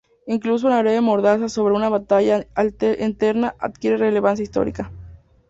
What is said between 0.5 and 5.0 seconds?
una breve mordaza sobre una batalla eterna adquiere relevancia histórica.